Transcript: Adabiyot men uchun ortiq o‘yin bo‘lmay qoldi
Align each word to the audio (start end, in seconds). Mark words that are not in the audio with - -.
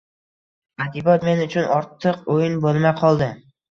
Adabiyot 0.85 1.29
men 1.29 1.45
uchun 1.45 1.71
ortiq 1.79 2.29
o‘yin 2.39 2.61
bo‘lmay 2.69 3.01
qoldi 3.07 3.35